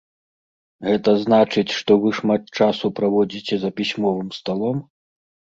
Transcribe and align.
Гэта 0.87 1.09
значыць, 1.25 1.73
што 1.81 1.91
вы 2.05 2.09
шмат 2.21 2.49
часу 2.57 2.91
праводзіце 3.01 3.55
за 3.67 3.73
пісьмовым 3.83 4.35
сталом? 4.41 4.83